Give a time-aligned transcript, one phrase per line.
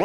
[0.00, 0.04] I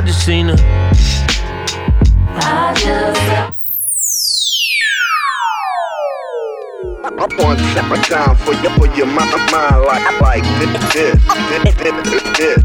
[0.00, 0.56] just seen her.
[2.36, 3.20] I just.
[7.04, 11.74] I'm on separate time for you, for your mind, mind like, like this, this, this,
[11.74, 12.64] this, this, this,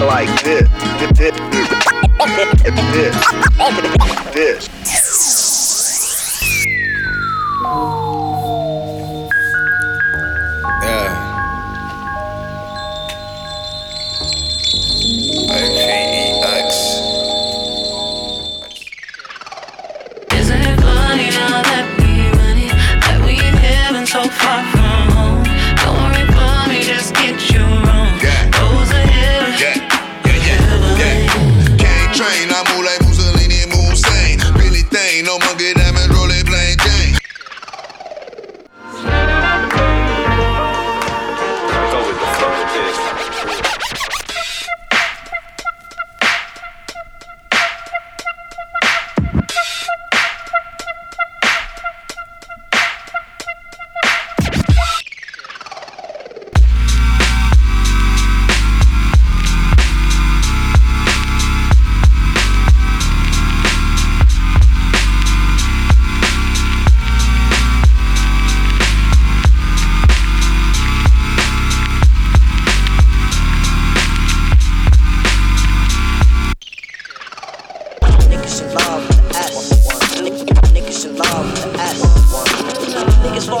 [0.00, 0.72] Like this.
[4.32, 4.68] This.
[4.82, 5.01] This.
[24.22, 25.42] so far from home.
[25.82, 26.26] Don't worry
[26.68, 27.34] me, just get
[28.52, 29.06] Those are
[32.14, 33.98] train, I move like Mussolini, move.
[34.54, 36.91] Billy Thane, no monkey diamond, rolling plain.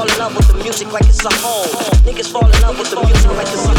[0.02, 1.68] fall in love with the music like it's a home.
[2.04, 3.71] Niggas fall in love with the music like it's a